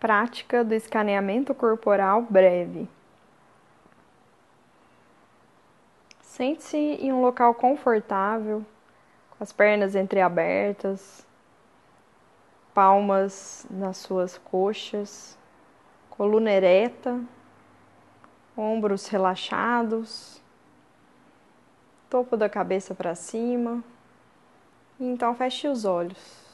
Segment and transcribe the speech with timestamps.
[0.00, 2.88] Prática do escaneamento corporal breve.
[6.20, 8.64] Sente-se em um local confortável,
[9.30, 11.26] com as pernas entreabertas,
[12.72, 15.36] palmas nas suas coxas,
[16.10, 17.20] coluna ereta,
[18.56, 20.40] ombros relaxados,
[22.08, 23.82] topo da cabeça para cima.
[25.00, 26.47] Então feche os olhos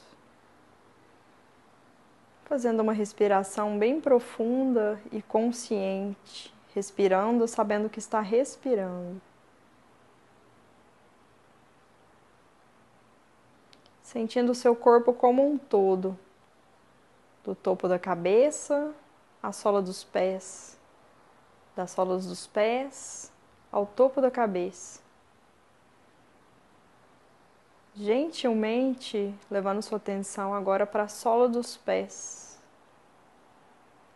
[2.44, 9.20] fazendo uma respiração bem profunda e consciente, respirando, sabendo que está respirando.
[14.02, 16.16] Sentindo o seu corpo como um todo,
[17.42, 18.94] do topo da cabeça
[19.42, 20.78] à sola dos pés,
[21.74, 23.32] das solas dos pés
[23.72, 25.02] ao topo da cabeça.
[27.96, 32.43] Gentilmente levando sua atenção agora para a sola dos pés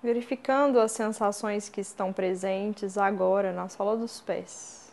[0.03, 4.93] verificando as sensações que estão presentes agora na sola dos pés.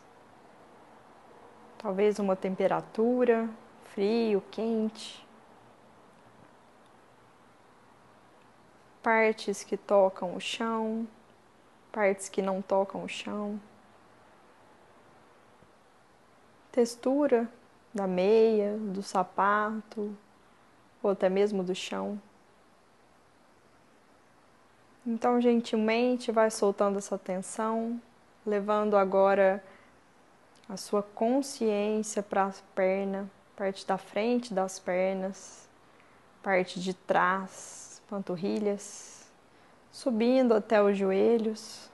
[1.78, 3.48] Talvez uma temperatura,
[3.94, 5.26] frio, quente.
[9.04, 11.08] Partes que tocam o chão,
[11.92, 13.60] partes que não tocam o chão.
[16.72, 17.48] Textura
[17.94, 20.18] da meia, do sapato,
[21.04, 22.20] ou até mesmo do chão.
[25.06, 28.02] Então, gentilmente, vai soltando essa tensão,
[28.46, 29.64] levando agora
[30.68, 35.70] a sua consciência para a perna, parte da frente das pernas,
[36.42, 39.28] parte de trás, panturrilhas,
[39.92, 41.88] subindo até os joelhos,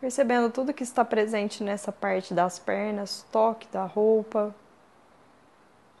[0.00, 4.54] percebendo tudo que está presente nessa parte das pernas, toque da roupa,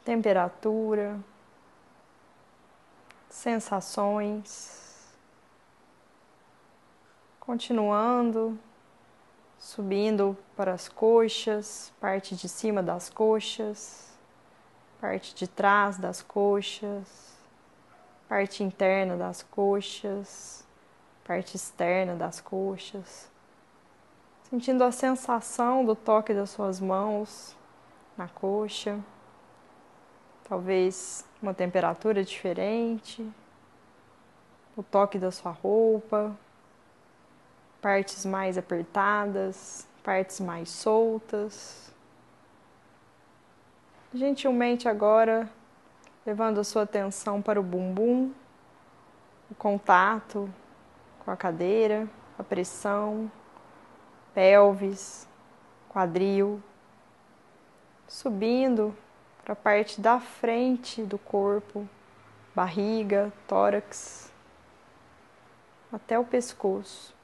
[0.02, 1.18] temperatura,
[3.28, 4.87] sensações.
[7.48, 8.58] Continuando,
[9.58, 14.12] subindo para as coxas, parte de cima das coxas,
[15.00, 17.38] parte de trás das coxas,
[18.28, 20.62] parte interna das coxas,
[21.24, 23.30] parte externa das coxas.
[24.50, 27.56] Sentindo a sensação do toque das suas mãos
[28.14, 29.00] na coxa,
[30.46, 33.26] talvez uma temperatura diferente,
[34.76, 36.36] o toque da sua roupa
[37.80, 41.92] partes mais apertadas, partes mais soltas.
[44.12, 45.48] Gentilmente agora,
[46.24, 48.32] levando a sua atenção para o bumbum,
[49.50, 50.48] o contato
[51.24, 53.30] com a cadeira, a pressão,
[54.34, 55.28] pelvis,
[55.88, 56.62] quadril,
[58.06, 58.96] subindo
[59.44, 61.88] para a parte da frente do corpo,
[62.54, 64.32] barriga, tórax,
[65.92, 67.17] até o pescoço.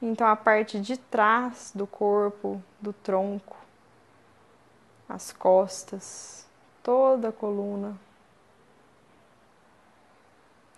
[0.00, 3.56] Então, a parte de trás do corpo, do tronco,
[5.08, 6.46] as costas,
[6.82, 7.98] toda a coluna.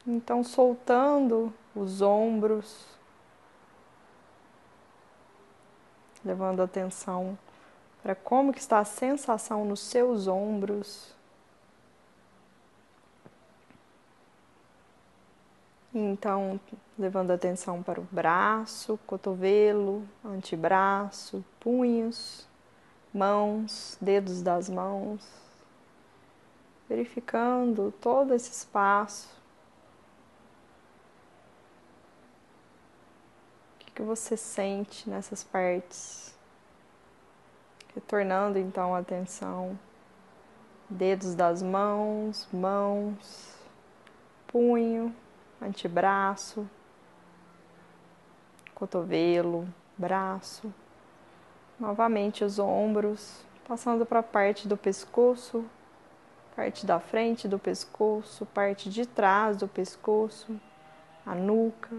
[0.07, 2.87] Então, soltando os ombros,
[6.25, 7.39] levando atenção
[8.03, 11.15] para como que está a sensação nos seus ombros.
[15.93, 16.61] Então,
[16.97, 22.47] levando atenção para o braço, cotovelo, antebraço, punhos,
[23.13, 25.29] mãos, dedos das mãos,
[26.89, 29.29] verificando todo esse espaço.
[33.75, 36.39] O que, que você sente nessas partes?
[37.97, 39.77] Retornando então a atenção,
[40.89, 43.57] dedos das mãos, mãos,
[44.47, 45.13] punho
[45.61, 46.69] antebraço,
[48.75, 50.73] cotovelo, braço.
[51.79, 55.65] Novamente os ombros, passando para a parte do pescoço,
[56.57, 60.61] parte da frente do pescoço, parte de trás do pescoço,
[61.25, 61.97] a nuca,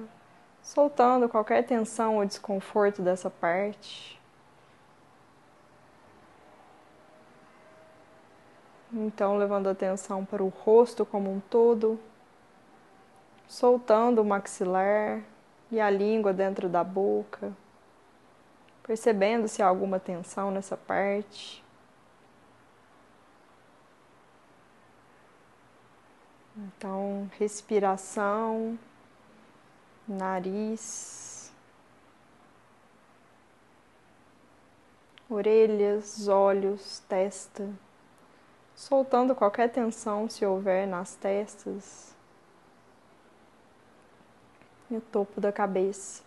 [0.62, 4.20] soltando qualquer tensão ou desconforto dessa parte.
[8.94, 11.98] Então, levando a atenção para o rosto como um todo,
[13.52, 15.22] soltando o maxilar
[15.70, 17.52] e a língua dentro da boca,
[18.82, 21.62] percebendo se há alguma tensão nessa parte.
[26.56, 28.80] Então, respiração,
[30.08, 31.52] nariz,
[35.30, 37.70] orelhas, olhos, testa,
[38.74, 42.12] soltando qualquer tensão se houver nas testas
[44.92, 46.22] e o topo da cabeça.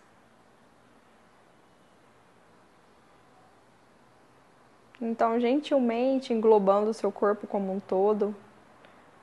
[4.99, 8.35] Então, gentilmente englobando o seu corpo como um todo,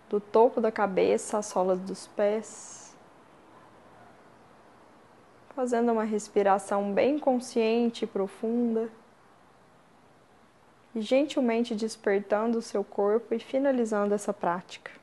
[0.08, 2.96] do topo da cabeça às solas dos pés,
[5.56, 8.90] fazendo uma respiração bem consciente e profunda,
[10.94, 15.01] e gentilmente despertando o seu corpo e finalizando essa prática.